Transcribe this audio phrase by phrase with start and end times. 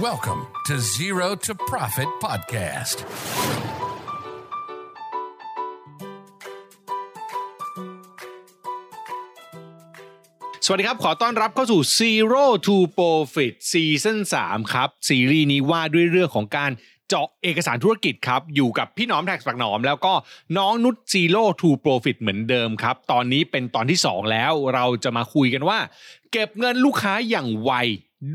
[0.00, 2.98] Welcome to Zero to Profit Podcast.
[10.64, 16.70] สวัสดีครับ ขอต้อนรับเข้าสู่ Zero to Profit ซีซั่น3ครับ ซีรีส์นี้ว่าด้วยเรื่องของการ
[17.08, 20.14] เจาะเอกสารธุรกิจครับ อยู่กับพี่หนอมแท็กสักหนอม แล้วก็
[20.56, 25.78] น้องนุช Zero to Profit เหมือนเดิมครับ ตอนนี้เป็นตอนที่ 2 แล้วเราจะมาคุยกันว่า
[26.32, 27.72] เก็บเงินลูกค้าอย่างไว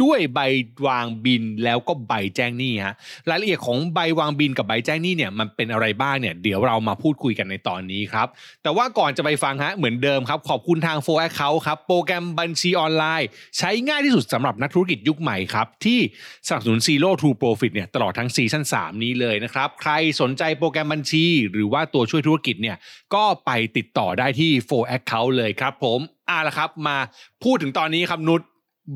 [0.01, 0.39] ด้วยใบ
[0.87, 2.95] วางบินแล้วก็ใบแจ้งหนี้ฮะ
[3.29, 8.27] รายละเอียดของใบวางบินกับใบแจ้งหนี้เนี่ยมันเป็นอะไรบ้างเนี่ยเดี๋ยวเรามาพูดคุยกันในตอนนี้ครับ
[8.63, 13.27] แต่ว่าก่อนจะไปฟังฮะเหมือนเดิมครับ ขอบคุณทาง f o r Account ครับโปรแกรมบัญชีออนไลน์
[13.57, 15.99] ใช้ง่ายที่สุดสำหรับนักธุรกิจยุคใหม่ครับ ที่
[16.47, 19.91] สนับสนุน Zero to Profit เนี่ยตลอดทั้งซีซั่น3 นี้เลยนะครับ ใคร
[20.21, 22.77] สนใจโปรแกรมบัญชี หรือว่าตัวช่วยธุรกิจเนี่ย
[23.13, 26.97] ก็ไปติดต่อได้ที่ f o r Account เลยครับผมอะละครับ มา
[27.43, 28.41] พูดถึงตอนนี้ครับนุช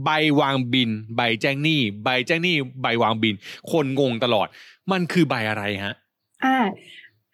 [0.03, 3.35] ใบวางบิน ใบแจ้งหนี้ ใบแจ้งหนี้ใบวางบิน
[3.71, 4.47] คนงงตลอด
[4.91, 5.95] มันคือใบอะไรฮะ
[6.45, 6.57] อ่า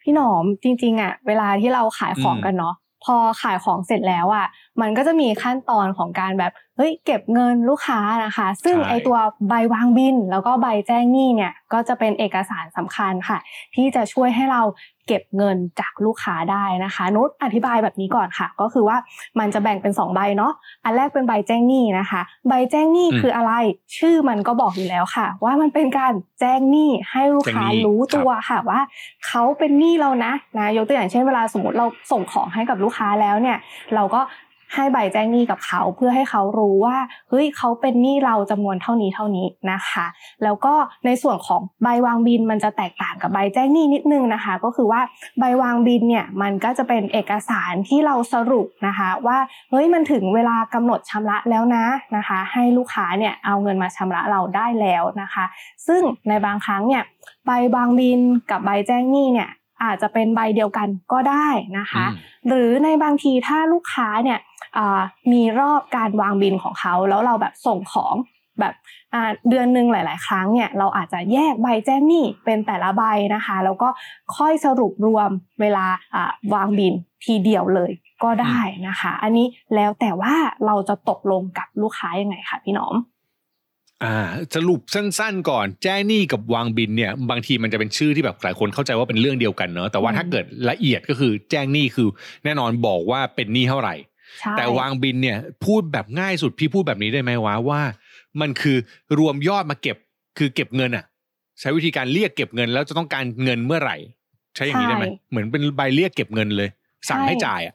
[0.00, 4.46] พี่หนอมจริง ๆ อะ เวลาที่เราขายของกันเนาะพอขายของเสร็จแล้วอะ
[4.80, 9.16] มันก็จะมีขั้นตอนของการแบบเฮ้ยเก็บเงินลูกค้านะคะ ซึ่งใช่ไอตัว
[9.48, 13.38] ใบวางบิน แล้วก็ใบแจ้งหนี้เนี่ยก็จะเป็นเอกสารสำคัญค่ะ
[13.74, 14.62] ที่จะช่วยให้เรา
[15.08, 18.96] เก็บเงินจากลูกค้าได้นะคะนุชอธิบายแบบนี้ก่อนค่ะ ก็คือว่า
[19.38, 20.52] มันจะแบ่งเป็นสองใบเนาะ
[20.84, 23.52] อันแรกเป็นใบแจ้งหนี้นะคะ ใบแจ้งหนี้อืมคืออะไร
[23.98, 28.80] ชื่อมันก็บอกอยู่แล้วค่ะ ว่ามันเป็นการแจ้งหนี้ให้ลูกค้าแจ้งหนี้รู้ครับตัวค่ะว่า
[29.26, 33.58] เขาเป็นหนี้เรานะนะยกตัวอย่างเช่นเวลาสมมติเราส่งของให้กับลูกค้าแล้วเนี่ย
[33.94, 34.20] เราก็
[34.74, 36.96] ให้ใบแจ้งหนี้กับเขาเพื่อให้เขารู้ว่า
[37.28, 40.06] เฮ้ยเขาเป็นหนี้เราจำนวนเท่านี้เท่านี้นะคะ
[40.42, 40.74] แล้วก็
[41.06, 45.00] ในส่วนของใบวางบินมันจะแตกต่างกับใบแจ้งหนี้นิดนึงนะคะ ก็คือว่า
[45.38, 49.38] ใบวางบินเนี่ยมันก็จะเป็นเอกสารที่เราสรุปนะคะว่า
[49.70, 51.84] เฮ้ยมันถึงเวลากำหนดชำระแล้วนะ
[52.16, 55.44] นะคะ ให้ลูกค้าเนี่ยเอาเงินมาชำระเราได้แล้วนะคะ
[55.86, 57.02] ซึ่งในบางครั้งเนี่ย
[57.46, 59.50] ใบวางบินกับใบแจ้งหนี้เนี่ย
[59.84, 62.16] อาจจะเป็นใบเดียวกันก็ได้นะคะอืม
[62.48, 64.38] หรือในบางทีถ้าลูกค้าเนี่ย
[64.76, 65.00] อ่า
[65.32, 68.14] มีรอบการวางบินของเขาแล้วเราแบบส่งของ
[68.60, 68.74] แบบ
[69.14, 73.02] อ่าเดือนหนึ่งหลาย ๆ ครั้งเนี่ยเราอาจจะแยกใบแจ้งหนี้เป็นแต่ละใบ
[73.34, 73.88] นะคะ แล้วก็
[74.36, 75.30] ค่อยสรุปรวม
[75.60, 76.92] เวลาอ่าวางบิน
[77.24, 77.92] ทีเดียวเลย
[78.24, 78.58] ก็ได้
[78.88, 80.34] นะคะ อันนี้แล้วแต่ว่า
[80.66, 82.94] เราจะตกลงกับลูกค้ายังไงคะพี่หนอม
[84.04, 84.14] อ่า
[84.54, 92.08] สรุปสั้นๆก่อน แจ้งหนี้กับวางบินเนี่ยบางทีมันจะเป็นชื่อที่แบบหลายคนเข้าใจว่าเป็นเรื่องเดียวกันเนอะแต่ว่าอืมถ้าเกิดละเอียดก็คือแจ้งหนี้คือ
[92.44, 93.94] แน่นอนบอกว่าเป็นหนี้เท่าไหร่
[94.38, 97.80] ใช่แต่วางบินเนี่ยพูดแบบง่ายสุดพี่พูดแบบนี้ได้ไหมวะว่า
[98.40, 98.76] มันคือ
[99.18, 99.96] รวมยอดมาเก็บ
[100.38, 101.04] คือเก็บเงินอะ
[101.60, 103.96] ใช้วิธีการเรียกเก็บเงินแล้วจะต้องการเงินเมื่อไหร่
[104.56, 106.68] ใช้อย่างนี้ได้ไหมเหมือนเป็นใบเรียกเก็บเงินเลย
[107.08, 107.74] สั่งให้จ่ายอะ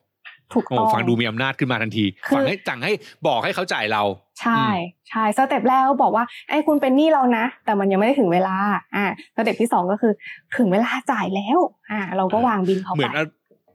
[0.53, 2.91] ถูกโอ้ต้องฟังดูมีอำนาจขึ้นมาทันทีคือฟังให้สั่งให้
[3.28, 4.03] บอกให้เขาจ่ายเรา
[4.41, 4.63] ใช่
[5.09, 8.56] ใช่สเต็ปแรกก็บอกว่าไอ้คุณเป็นหนี้เรานะ แต่มันยังไม่ได้ถึงเวลา
[8.96, 9.06] อ่า
[9.36, 10.13] สเต็ปที่สองก็คือ
[10.57, 11.59] ถึงเวลาจ่ายแล้ว
[11.91, 13.25] อ่า เราก็วางบินเขาเหมืไปอนอา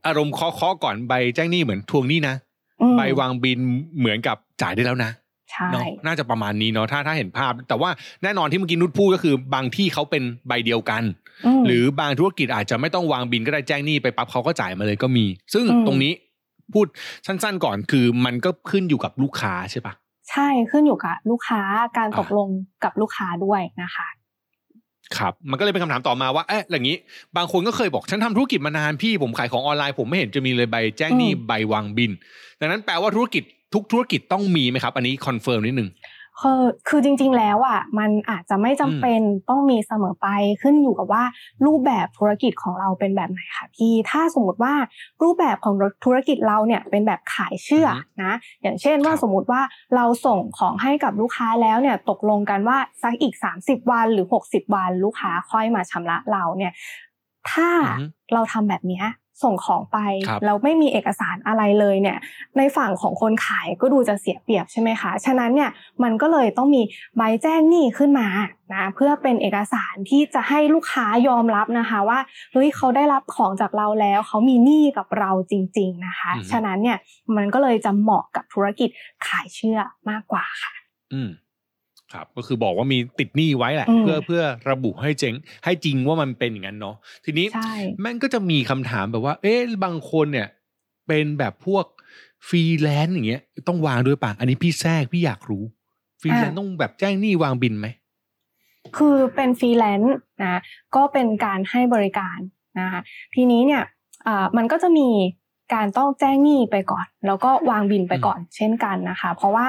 [0.07, 2.35] อารมณ์เคาะๆก่อนใบแจ้งหนี้เหมือนทวงหนี้นะ
[2.83, 3.59] อืมใบวางบิน
[3.99, 5.11] เหมือนกับจ่ายได้แล้วนะ
[5.51, 7.91] ใช่เนาะน่าจะประมาณนี้เนาะถ้าถ้าเห็นภาพ แต่ว่า
[8.23, 11.03] แน่นอนที่เมื่อกี้นุชพูดก็คือบางที่เขาเป็นใบเดียวกัน
[11.59, 16.13] มหรือบางธุรกิจอาจจะไม่ต้องวางบินก็ได้แจ้งหนี้ไปปั๊บเขาก็จ่ายมาเลยก็มี ซึ่งอืมตรงนี้
[16.75, 16.87] พูด
[17.27, 19.95] สั้น ๆ ก่อนคือมันก็ขึ้นอยู่กับลูกค้าใช่ปะ
[20.31, 21.63] ใช่ขึ้นอยู่กับลูกค้า
[21.99, 22.49] การอ่าตกลง
[22.85, 24.09] กับลูกค้าด้วยนะคะ
[25.19, 26.97] ครับมันก็เลยเป็นคำถามต่อมาว่าเอ๊ะอย่างนี้
[27.37, 32.11] บางคนก็เคยบอกฉันทำธุรกิจมานานพี่ผมขายของออนไลน์ผมไม่เห็นจะมีเลยใบแจ้งหนี้อืมใบวางบิล
[32.61, 33.43] ดังนั้นแปลว่าธุรกิจ
[33.75, 35.89] ทุกธุรกิจต้องมีไหมครับ อันนี้ confirm นิดนึง
[36.41, 40.29] คือคือจริง ๆ แล้วอะมันอาจจะไม่จำเป็นต้องมีเสมอไป
[40.63, 41.25] ขึ้นอยู่กับว่า
[41.67, 44.75] รูปแบบธุรกิจของเราเป็นแบบไหนค่ะพี่ถ้าสมมติว่า
[45.23, 48.33] รูปแบบของธุรกิจเราเนี่ยเป็นแบบขายเชื่ออือฮึนะ
[48.63, 49.61] อย่างเช่นว่าครับสมมติว่า
[49.97, 56.73] เราส่งของให้กับลูกค้าแล้วเนี่ยตกลงกันว่าสักอีก 30 วันหรือ 60 วันลูกค้าค่อยมาชำระเราเนี่ย
[57.51, 58.03] ถ้าอือฮึ
[58.35, 59.05] เราทำแบบเนี้ย
[59.45, 59.99] ส่งของไป
[60.29, 62.19] ครับแล้วไม่มีเอกสารอะไรเลยเนี่ย
[62.57, 65.71] ในฝั่งของคนขายก็ดูจะเสียเปรียบใช่ไหมคะ ฉะนั้นเนี่ย
[66.03, 66.83] มันก็เลยต้องมี
[67.17, 68.29] ใบแจ้งหนี้ขึ้นมา
[68.75, 72.19] นะเพื่อเป็นเอกสารที่จะให้ลูกค้ายอมรับนะคะว่า
[72.53, 76.99] เฮ้ยเขาได้รับของจากเราแล้ว เขามีหนี้กับเราจริง ๆนะคะอือฮึฉะนั้นเนี่ย
[77.37, 78.89] มันก็เลยจะเหมาะกับธุรกิจ
[79.27, 79.79] ขายเชื่อ
[80.11, 80.73] มากกว่าค่ะ
[81.13, 81.31] อืม
[82.13, 90.49] ครับก็คือบอกว่ามีติดหนี้ไว้แหละอืมเพื่อเพื่อระบุให้เจ๋งให้จริงว่ามันเป็นอย่างนั้นเนาะทีนี้ใช่แม่งก็จะมีคำถามแบบว่า เอ๊ะบางคนเนี่ย
[91.07, 91.85] เป็นแบบพวก
[92.49, 95.65] ฟรีแลนซ์อย่างเงี้ย ต้องวางด้วยป่ะอันนี้พี่แทรกพี่อยากรู้
[96.21, 97.87] ฟรีแลนซ์ต้องแบบแจ้งหนี้วางบิลไหม
[98.97, 100.61] คือเป็นฟรีแลนซ์นะ
[100.97, 102.39] ก็เป็นการให้บริการ
[102.81, 103.01] นะคะ
[103.35, 103.83] ทีนี้เนี่ย
[104.27, 105.09] อ่ามันก็จะมี
[105.75, 109.67] การต้องแจ้งหนี้ไปก่อน แล้วก็วางบินไปก่อน เช่นกันนะคะ เพราะว่า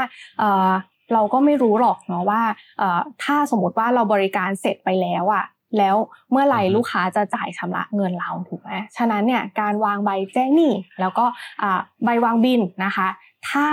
[1.09, 2.41] เอ่อเราก็ไม่รู้หรอกเนาะว่า
[2.79, 5.45] เอ่อถ้าสมมติว่าเราบริการเสร็จไปแล้วอะ
[5.77, 5.95] แล้ว
[6.31, 11.25] เมื่อไหร่อือฮึลูกค้าจะจ่ายชำระเงินเราถูกไหมฉะนั้นเนี่ยการวางใบแจ้งหนี้แล้วก็
[11.63, 13.07] อ่าใบวางบินนะคะ
[13.49, 13.67] ถ้า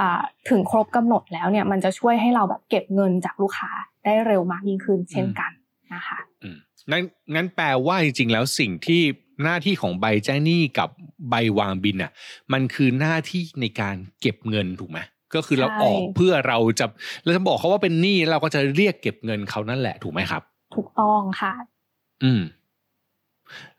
[0.00, 3.70] อ่าถึงครบกำหนดแล้วเนี่ยมันจะช่วยให้เราแบบเก็บเงินจากลูกค้า
[4.04, 5.50] ได้เร็วมากยิ่งขึ้นเช่นกัน
[5.94, 6.56] นะคะอืม
[6.90, 7.02] งั้น
[7.34, 9.02] งั้นแปลว่าจริงๆแล้วสิ่งที่
[9.44, 10.88] หน้าที่ของใบแจ้งหนี้กับ
[11.30, 12.12] ใบวางบินอะ
[12.52, 14.98] มันคือหน้าที่ในการเก็บเงินถูกไหม
[15.34, 16.86] ก็คือเราใช่ออกเพื่อเราจะ
[17.24, 20.42] เราจะบอกเขาว่าเป็นหนี้เราก็จะเรียกเก็บเงินเขานั่นแหละถูกไหมครับ
[20.74, 21.52] ถูกต้องค่ะ
[22.22, 22.40] อืม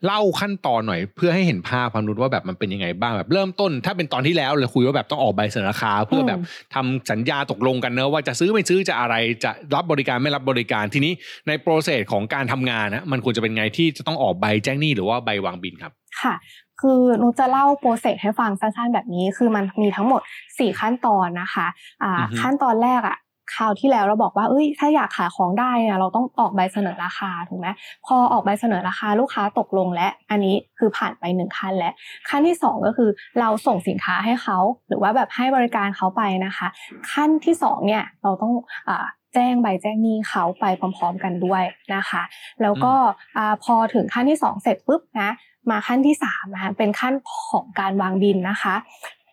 [0.06, 6.38] เล่าขั้นตอนหน่อย เพื่อให้เห็นภาพความรู้ว่าแบบมันเป็นยังไงบ้างแบบเริ่มต้น ถ้าเป็นตอนที่แล้วเราคุยว่าแบบต้องออกใบเสนอราคา เพื่อแบบ
[6.74, 9.14] ทำสัญญาตกลงกันเนอะว่าจะซื้อไม่ซื้อจะอะไร
[9.44, 11.12] จะรับบริการไม่รับบริการทีนี้
[11.48, 15.92] ใน process ของการทำงานนะมันควรจะเป็นไงที่จะต้องออกใบแจ้งหนี้หรือว่าใบวางบิลครับ
[16.22, 16.34] ค่ะ
[16.80, 20.20] คือนุชจะเล่า process ให้ฟังสั้นๆแบบนี้ คือมันมีทั้งหมด
[20.50, 21.66] 4 ขั้นตอนนะคะ
[22.02, 23.16] อ่าอือฮึขั้นตอนแรกอะ
[23.54, 27.68] คราวที่แล้วเราบอกว่าเอ้ยถ้าอยากขายของได้เนี่ยเราต้องออกใบเสนอราคาถูกไหม
[28.06, 31.92] พอออกใบเสนอราคาลูกค้าตกลงละ อันนี้คือผ่านไปหนึ่งขั้นแล้ว
[32.28, 33.10] ขั้นที่สองก็คือ
[33.40, 34.58] เราส่งสินค้าให้เขา
[34.88, 36.66] หรือว่าแบบให้บริการเขาไปนะคะ
[37.12, 38.52] ขั้นที่สองเนี่ยเราต้อง
[38.88, 41.62] อ่าแจ้งใบแจ้งหนี้เขาไปพร้อมๆกันด้วย
[41.94, 42.22] นะคะ
[42.62, 42.94] แล้วก็
[43.36, 45.30] อ่าพอถึงขั้นที่สองเสร็จปุ๊บนะ
[45.70, 47.14] มาขั้นที่สามนะคะเป็นขั้น
[47.50, 48.74] ของการวางบินนะคะ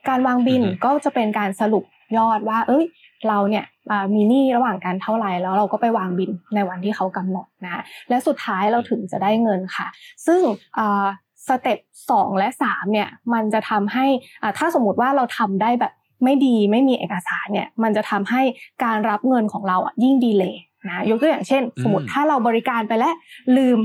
[0.09, 1.83] การวางบินอือฮึก็จะเป็นการสรุป
[2.17, 2.85] ยอดว่า เอ้ย
[3.27, 9.87] เราเนี่ยอ่ามีหนี้ระหว่างกันเท่าไหร่แล้วเราก็ไปวางบินในวันที่เขากำหนดนะและสุดท้ายเราถึงจะได้เงินค่ะ
[10.27, 10.41] ซึ่ง
[10.77, 11.05] อ่า
[11.47, 11.79] step
[12.09, 14.05] สองและสามเนี่ยมันจะทำให้
[14.41, 15.93] อ่าถ้าสมมติว่าเราทำได้แบบ
[16.23, 18.41] ไม่ดีไม่มีเอกสารเนี่ยมันจะทำให้
[18.83, 20.55] การรับเงินของเราอะยิ่ง delay
[20.89, 23.13] นะยกตัวอย่างเช่น สมมติอืมถ้าเราบริการไปแล้ว
[23.57, 23.79] ลืม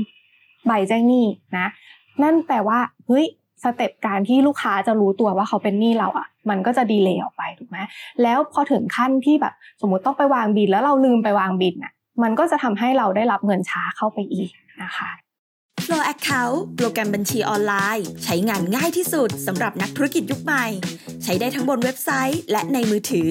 [0.67, 1.25] ใบแจ้งหนี้
[1.57, 1.67] นะ
[2.23, 3.25] นั่นแปลว่าเฮ้ย
[3.63, 7.77] step การที่ลูกค้าจะรู้ตัวว่าเขาเป็นหนี้เราอะ มันก็จะ delay ออกไปถูกไหม
[8.23, 11.93] แล้วพอถึงขั้นที่แบบ สมมติต้องไปวางบินแล้วเราลืมไปวางบินอะ
[12.23, 14.49] มันก็จะทำให้เราได้รับเงินช้าเข้าไปอีก
[14.83, 15.11] นะคะ
[15.85, 20.65] Flow Account โปรแกรมบัญชีออนไลน์ ใช้งานง่ายที่สุดสำหรับนักธุรกิจยุคใหม่
[21.23, 23.29] ใช้ได้ทั้งบนเว็บไซต์ และในมือถือ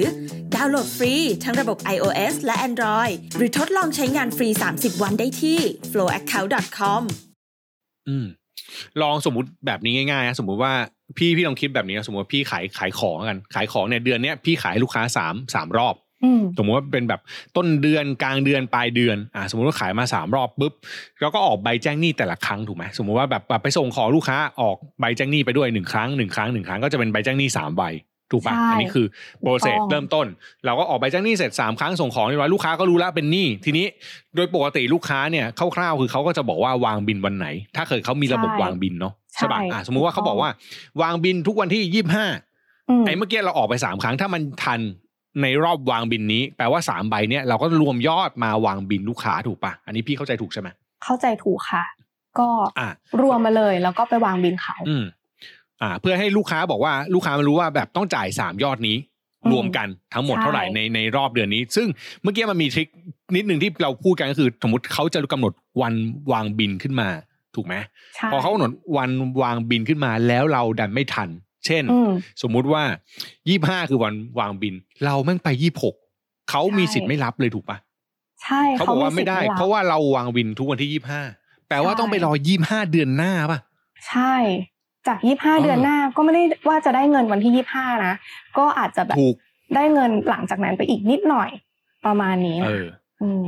[0.54, 5.58] ดาวน์โหลดฟรี ทั้งระบบ iOS และ Android หรือทดลองใช้งานฟรี 30 วันได้ที่
[5.90, 7.02] flowaccount.com
[8.08, 8.26] อืม
[9.02, 10.72] ลองสมมุติแบบนี้ง่ายๆนะสมมุติว่า
[11.18, 15.94] พี่พี่ลองคิดแบบนี้นะสมมติว่าพี่ขายขายของกัน ขายของเนี่ยเดือนเนี้ยพี่ขายให้ลูกค้าสามสามรอบ
[16.24, 17.20] อืมสมมติว่าเป็นแบบ
[17.56, 20.72] ต้นเดือนกลางเดือนปลายเดือนอ่าสมมติว่าขายมาสามรอบปุ๊บ
[21.20, 27.82] เราก็ออกใบแจ้งหนี้แต่ละครั้งถูกไหมสมมติว่าแบบแบบไปส่งของลูกค้าออกใบแจ้งหนี้ไปด้วยหนึ่งครั้งหนึ่งครั้งหนึ่งครั้งก็จะเป็นใบแจ้งหนี้สามใบ
[28.32, 29.06] ถูกปะใช่อันนี้คือ
[29.40, 30.26] โปรเซสถูกต้องเริ่มต้น
[30.66, 33.86] เราก็ออกใบแจ้งหนี้เสร็จสามครั้งส่งของเรียบร้อยลูกค้าก็รู้แล้วเป็นหนี้ทีนี้
[34.36, 40.50] โดยปกติลูกค้าเนี่ยคร่าวๆคือเขาก็จะบอกว่าวางบินวันไหน ถ้าเกิดเขามีระบบใช่วางบินเนาะใช่ปะใช่อ่าสมมุติว่าเขาบอกว่า
[41.02, 42.26] วางบินทุกวันที่ยี่ห้า
[42.90, 44.80] อืมไอ้เมื่อกี้เราออกไปสามครั้งถ้ามันทัน
[45.42, 50.68] ในรอบวางบินนี้ แปลว่าสามใบเนี่ยเราก็รวมยอดมาวางบินลูกค้าถูกปะอันนี้พี่เข้าใจถูกใช่ไหม
[51.04, 51.84] เข้าใจถูกค่ะ
[52.38, 52.48] ก็
[52.78, 52.88] อ่า
[53.22, 54.76] รวมมาเลยแล้วก็ไปวางบินเขา
[55.84, 58.96] อืมอ่า เพื่อให้ลูกค้าบอกว่าลูกค้ามันรู้ว่าแบบต้องจ่ายสามยอดนี้
[59.44, 61.86] อืมรวมกันทั้งหมดใช่เท่าไหร่ในในรอบเดือนนี้ ซึ่ง
[62.22, 62.88] เมื่อกี้มันมีทริค
[63.36, 65.52] นิดหนึ่งที่เราพูดกันก็คือ สมมติเขาจะกำหนด
[65.82, 65.94] วัน
[66.32, 67.08] วางบินขึ้นมา
[67.54, 67.74] ถูกไหม
[68.14, 69.10] ใช่พอเขากำหนดวัน
[69.42, 71.28] วางบินขึ้นมาแล้วเราดันไม่ทัน
[71.66, 72.10] เช่นอืม
[72.42, 72.82] สมมุติว่า
[73.48, 75.94] ยี่ห้าคือวันวางบิน เราแม่งไปยี่หก
[76.50, 77.78] เขามีใช่สิทธิ์ไม่รับเลยถูกปะ
[78.42, 81.22] ใช่เขาบอกว่าไม่ได้สิทธิ์เพราะว่าเราวางบินทุกวันที่ยี่ห้า
[81.68, 83.58] แปลว่าใช่ต้องไปรอยี่ห้าเดือนหน้าป่ะ
[84.08, 84.34] ใช่
[85.08, 88.14] จากยี่ห้าเออเดือนหน้าก็ไม่ได้ว่าจะได้เงินวันที่ยี่ห้านะ
[88.58, 89.36] ก็อาจจะแบบถูก
[89.74, 91.50] ได้เงินหลังจากนั้นไปอีกนิดหน่อย
[92.06, 92.84] ประมาณนี้เอนะอ
[93.22, 93.46] อืม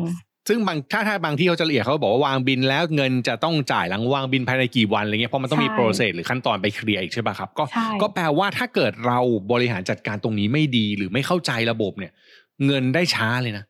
[0.48, 9.18] ซึ่งบางถ้าถ้าบางที่เขาจะละเอียดเขาบอกว่าวางบินแล้วเงินจะต้องจ่ายหลังวางบินภายในกี่วันอะไรเงี้ยเพราะมันต้องมีใช่โปรเซสหรือขั้นตอนไปเคลียร์อีกใช่ป่ะครับก็ใช่ก็แปลว่าถ้าเกิดเรา
[9.52, 12.12] บริหารจัดการตรงนี้ไม่ดีหรือไม่เข้าใจระบบเนี่ย
[12.66, 13.64] เงินได้ช้าเลยนะ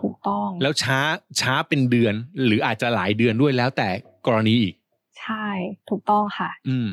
[0.00, 0.98] ถูกต้อง แล้วช้า
[1.40, 2.14] ช้าเป็นเดือน
[2.46, 3.88] หรืออาจจะหลายเดือนด้วยแล้วแต่
[4.26, 4.74] กรณีอีก
[5.20, 5.46] ใช่
[5.90, 6.88] ถูกต้องค่ะ อืม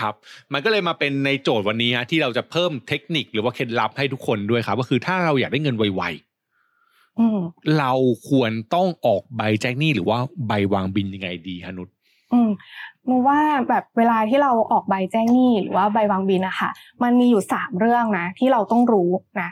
[0.00, 0.14] ครับ
[0.52, 6.02] มันก็เลยมาเป็นในโจทย์วันนี้ฮะที่เราจะเพิ่มเทคนิคหรือว่าเคล็ดลับให้ทุกคนด้วยครับ ก็คือถ้าเราอยากได้เงินไว
[7.20, 7.92] อืมๆเรา
[8.28, 11.88] ควรต้องออกใบแจ้งหนี้หรือว่าใบวางบินยังไงดีฮะนุช
[12.32, 12.50] อืม
[13.06, 16.70] หนูว่าแบบเวลาที่เราออกใบแจ้งหนี้หรือว่าใบวางบินอะค่ะ
[17.02, 19.10] มันมีอยู่สามเรื่องนะ ที่เราต้องรู้
[19.40, 19.50] นะ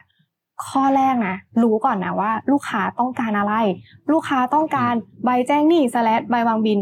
[0.68, 3.54] ข้อแรกนะรู้ก่อนนะว่า ลูกค้าต้องการอะไร
[4.12, 6.78] ลูกค้าต้องการใบแจ้งหนี้สแลดใบวางบิน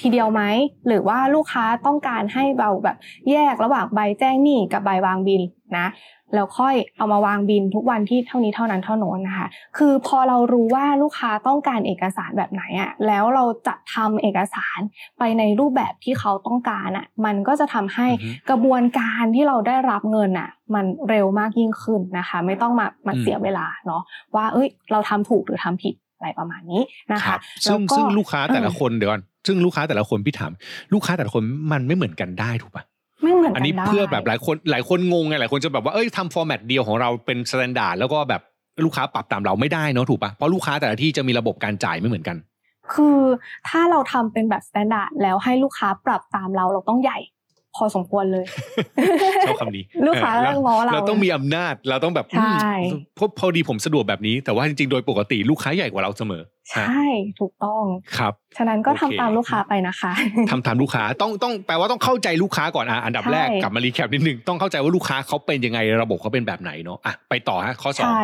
[0.00, 0.42] ทีเดียวไหม
[0.86, 2.96] หรือว่าลูกค้าต้องการให้เราแบบ
[3.30, 5.42] แยกระหว่างใบแจ้งหนี้กับใบวางบิน
[5.78, 5.86] นะ
[6.34, 14.78] แล้วค่อยเอามาวางบินทุกวันที่เท่านี้เท่านั้นเท่านั้นนะคะ คือพอเรารู้ว่าลูกค้าต้องการเอกสารแบบไหนอะแล้วเราจัดทำเอกสาร
[15.18, 18.06] ไปในรูปแบบที่เขาต้องการอะมันก็จะทำให้
[18.50, 24.02] กระบวนการที่เราได้รับเงินอะมันเร็วมากยิ่งขึ้นนะคะ ไม่ต้องมามาเสียเวลาเนาะ
[24.34, 30.52] ว่าเอ้ย เราทำถูกหรือทำผิดอะไรประมาณนี้นะคะ ซึ่งซึ่งลูกค้าแต่ละคนเดี๋ยวก่อน ซึ่งลูกค้าแต่ละคนพี่ถาม
[30.92, 31.42] ลูกค้าแต่ละคน
[31.72, 32.84] มันไม่เหมือนกันได้ถูกปะ
[33.22, 38.42] ไม่เหมือนกันอันนี้ได้เพื่อแบบหลายคนหลายคนงงไงหลายคนจะแบบว่าเอ้ยทำ format เดียวของเราเป็น standard แล้วก็แบบ
[38.84, 42.36] ลูกค้าปรับตามเราไม่ได้เนาะถูกปะเพราะลูกค้าแต่ละที่จะมีระบบการจ่ายไม่เหมือนกัน
[42.94, 43.20] คือ
[43.68, 47.18] ถ้าเราทำเป็นแบบ standard แล้วให้ลูกค้าปรับตามเราเราต้องใหญ่
[47.76, 48.44] พอสมควรเลย
[49.46, 52.54] ชอบคำนี้ลูกค้าเออเรื่องง้อเราเราต้องมีอำนาจเราต้องแบบใช่
[52.90, 57.08] อืมพอพอดีผมสะดวกแบบนี้ แต่ว่าจริงๆโดยปกติลูกค้าใหญ่กว่าเราเสมอ ใชฮะ่
[57.40, 57.84] ถูกต้อง
[58.18, 60.12] ครับ ฉะนั้นก็โอทำเคตามลูกค้าไปนะคะ
[60.50, 68.22] ทำตามลูกค้าต้องต้องแปลว่าต้องเข้าใจลูกค้าก่อนอะอันดับใช่แรกกลับมารีแคปนิดนึงต้องเข้าใจว่าลูกค้าเขาเป็นยังไงระบบเขาเป็นแบบไหนเนาะอะไปต่อฮะข้อสองใช่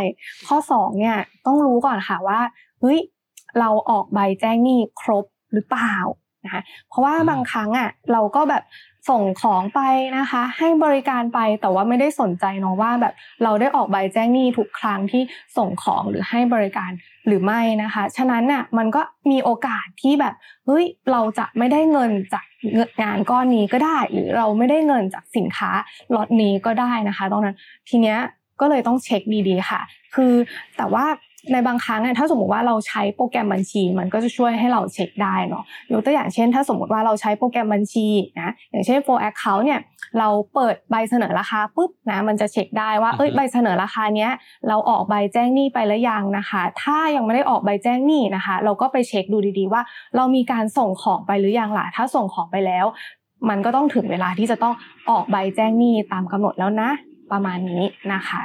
[0.49, 2.41] ข้อสองเนี่ยต้องรู้ก่อนค่ะว่า
[2.81, 2.99] เฮ้ย
[3.61, 5.95] เราออกใบแจ้งหนี้ครบหรือเปล่า
[6.45, 8.63] นะคะเพราะว่าอืมบางครั้งอะเราก็แบบ
[9.09, 9.81] ส่งของไป
[10.19, 15.23] นะคะ ให้บริการไปแต่ว่าไม่ได้สนใจเนาะว่าแบบเราได้ออกใบแจ้งหนี้ทุกครั้งที่
[15.57, 16.91] ส่งของหรือให้บริการ
[17.27, 20.35] หรือไม่นะคะ ฉะนั้นน่ะมันก็มีโอกาสที่แบบ
[20.67, 22.45] เฮ้ยเราจะไม่ได้เงินจาก
[23.03, 25.71] งานก้อนนี้ก็ได้ หรือเราไม่ได้เงินจากสินค้า
[26.15, 27.57] ล็อตนี้ก็ได้นะคะตรงนั้น
[27.89, 28.19] ทีเนี้ย
[28.61, 29.81] ก็เลยต้องเช็คดีๆค่ะ
[30.15, 30.33] คือ
[30.77, 31.05] แต่ว่า
[31.53, 38.07] ในบางครั้งเนี่ยถ้าสมมติว่าเราใช้โปรแกรมบัญชี มันก็จะช่วยให้เราเช็คได้เนาะยกตัวอย่างเช่น ถ้าสมมติว่าเราใช้โปรแกรมบัญชี
[38.41, 39.81] นะอย่างเช่น for account เนี่ย
[40.19, 44.31] เราเปิดใบเสนอราคาปุ๊บนะมันจะเช็คได้ว่าเอ้ยอือฮึใบเสนอราคาเนี้ย
[44.69, 49.83] เราออกใบแจ้งหนี้ไปแล้วยังนะคะ ถ้ายังไม่ได้ออกใบแจ้งหนี้นะคะ เราก็ไปเช็คดูดีๆว่า
[50.17, 52.87] เรามีการส่งของไปหรือยังล่ะถ้าส่งของไปแล้ว
[53.49, 54.75] มันก็ต้องถึงเวลาที่จะต้อง
[55.11, 56.91] ออกใบแจ้งหนี้ตามกำหนดแล้วนะ
[57.33, 58.43] ประมาณนี้นะคะ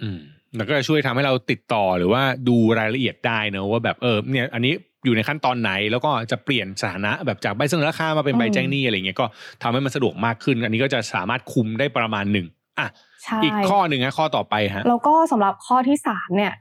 [0.00, 0.20] อืม
[0.56, 4.72] แล้วก็จะช่วยทำให้เราติดต่อหรือว่าดูรายละเอียดได้เนอะว่าแบบเออเนี่ยอันนี้
[5.04, 9.26] อยู่ในขั้นตอนไหนแล้วก็จะเปลี่ยนสถานะแบบจากใบเสนอราคามาเป็นใบแจ้งหนี้อะไรเงี้ยก็
[9.62, 12.46] ทำให้มันสะดวกมากขึ้น อันนี้ก็จะสามารถคุมได้ประมาณหนึ่ง
[12.78, 12.88] อะ
[13.22, 16.52] ใช่อีกข้อหนึ่งนะข้อต่อไปฮะแล้วก็สำหรับข้อที่สามเนี่ย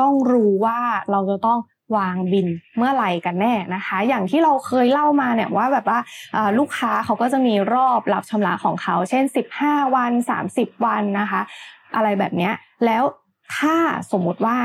[0.00, 0.78] ต้องรู้ว่า
[1.10, 1.58] เราจะต้อง
[1.96, 5.98] วางบินเมื่อไหร่กันแน่นะคะ อย่างที่เราเคยเล่ามาเนี่ยว่าแบบว่า
[6.36, 9.24] อ่าลูกค้าเขาก็จะมีรอบรับชำระของเขา เช่น
[9.60, 10.12] 15 วัน
[10.48, 11.40] 30 วันนะคะ
[11.96, 12.52] อะไรแบบเนี้ย
[12.86, 13.02] แล้ว
[13.56, 13.76] ถ้า
[14.12, 14.58] สมมุติว่า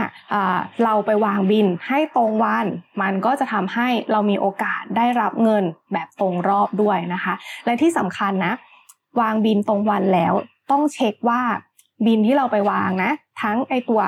[0.84, 2.66] เราไปวางบินให้ตรงวัน
[3.02, 7.34] มันก็จะทำให้เรามีโอกาสได้รับเงินแบบตรงรอบด้วยนะคะ
[7.66, 8.54] และที่สำคัญนะ
[9.22, 10.34] วางบินตรงวันแล้ว
[10.72, 11.42] ต้องเช็คว่า
[12.06, 13.12] บินที่เราไปวางนะ
[13.42, 14.02] ทั้งไอตัว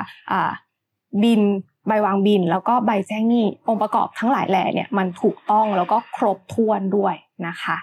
[1.24, 1.42] บิน
[1.88, 7.16] ใบวางบิน แล้วก็ใบแจ้งหนี้องค์ประกอบทั้งหลายแหล่เนี่ยมันถูกต้องแล้วก็ครบถ้วนด้วย
[7.48, 7.78] นะคะ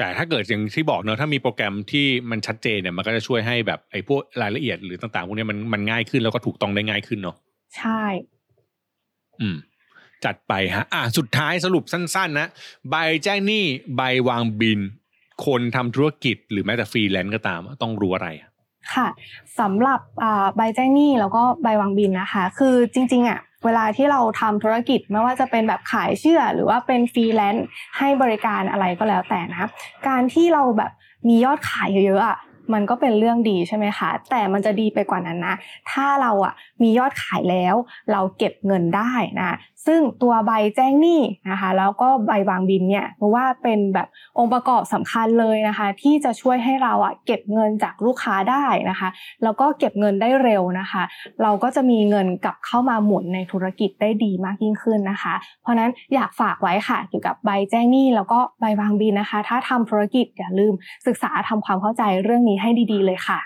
[0.00, 7.36] แต่ถ้าเกิดอย่างที่บอกเนอะถ้ามีโปรแกรมที่มันชัดเจนเนี่ยมันก็จะช่วยให้แบบไอ้พวกรายละเอียดหรือต่างๆพวกเนี้ยมันมันง่ายขึ้นแล้วก็ถูกต้องได้ง่ายขึ้นเนาะ
[7.76, 8.02] ใช่
[9.40, 9.56] อืม
[10.24, 12.48] จัดไปฮะ อะสุดท้ายสรุปสั้น ๆ นะ
[12.90, 13.64] ใบแจ้งหนี้
[13.96, 14.80] ใบวางบิล
[15.46, 18.48] คนทำธุรกิจหรือแม้แต่ฟรีแลนซ์ก็ตาม ต้องรู้อะไรอะ
[18.94, 19.08] ค่ะ
[19.60, 27.66] สำหรับอ่าใบแจ้งหนี้แล้วก็ใบวางบิลนะคะ คือจริง ๆอะ เวลาที่เราทำธุรกิจไม่ว่าจะเป็นแบบขายเชื่อ หรือว่าเป็นฟรีแลนซ์
[27.98, 29.68] ให้บริการอะไรก็แล้วแต่นะ
[30.08, 30.90] การที่เราแบบ
[31.28, 32.38] มียอดขายเยอะๆอะ
[32.72, 35.56] มันก็เป็นเรื่องดีใช่ไหมคะ แต่มันจะดีไปกว่านั้นนะ
[35.90, 37.74] ถ้าเราอะมียอดขายแล้ว
[38.12, 39.56] เราเก็บเงินได้นะ
[39.86, 41.20] ซึ่งตัวใบแจ้งหนี้
[41.50, 44.08] นะคะ แล้วก็ใบวางบินเนี่ยเพราะว่าเป็นแบบ
[44.38, 49.08] องค์ประกอบสำคัญเลยนะคะ ที่จะช่วยให้เราอะเก็บเงินจากลูกค้าได้นะคะ
[49.42, 51.02] แล้วก็เก็บเงินได้เร็วนะคะ
[51.42, 60.74] เราก็จะมีเงินกลับเข้ามาหมุนในธุรกิจได้ดีมากยิ่งขึ้นนะคะ เพราะฉะนั้นอยากฝากไว้ค่ะเกี่ยวกับใบแจ้งหนี้แล้วก็ใบวางบินนะคะ ถ้าทำธุรกิจอย่าลืม
[61.06, 63.40] ศึกษาทำความเข้าใจเรื่องนี้ให้ดี ๆ เลยค่ะ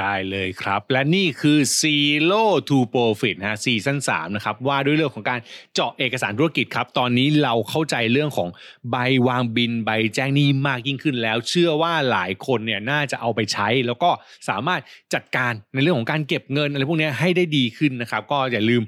[0.00, 5.40] ได้เลยครับ และนี่คือ Zero to Profit นะฮะซีซั่น3นะครับว่าด้วยเรื่องของการ
[5.74, 8.48] เจาะเอกสารธุรกิจครับ ตอนนี้เราเข้าใจเรื่องของ
[8.90, 8.96] ใบ
[9.28, 14.10] วางบินใบแจ้งหนี้มากยิ่งขึ้นแล้ว เชื่อว่าหลายคนเนี่ยน่าจะเอาไปใช้ แล้วก็
[14.48, 14.80] สามารถ
[15.14, 18.82] จัดการในเรื่องของการเก็บเงินอะไรพวกเนี้ยให้ได้ดีขึ้นนะครับ ก็อย่าลืม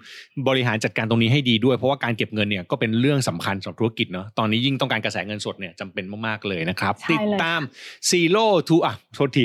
[0.48, 7.60] บริหารจัดการตรงนี้ให้ดีด้วย เพราะว่าการเก็บเงินเนี่ยก็เป็นเรื่องสำคัญสำหรับธุรกิจเนาะตอนนี้ยิ่งต้องการกระแสเงินสดเนี่ยจำเป็นมากๆเลยนะครับใช่เลยติดตาม
[8.10, 9.44] Zero to อะโทษที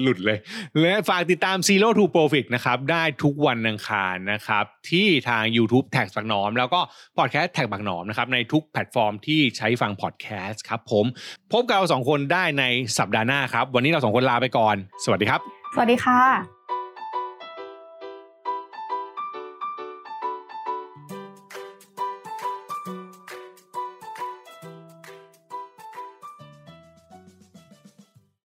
[0.00, 0.38] หลุดเลย
[0.80, 6.80] และฝากติดตาม Zero to Profit นะครับ ได้ทุกวันอังคารนะครับ ที่ทาง YouTube TaxBugnoms แล้วก็
[7.18, 11.04] พอดแคสต์ TaxBugnoms นะครับ ในทุกแพลตฟอร์มที่ใช้ฟังพอดแคสต์ครับผม
[11.52, 12.64] พบกับเราสองคนได้ใน
[12.98, 15.40] สัปดาห์หน้าครับ วันนี้เราสองคนลาไปก่อน สวัสดีครับ
[15.74, 16.63] สวัสดีค่ะ